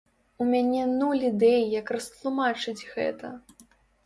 У 0.43 0.45
мяне 0.53 0.79
нуль 0.93 1.25
ідэй, 1.27 1.61
як 1.81 1.93
растлумачыць 1.97 2.77
гэта. 2.95 3.33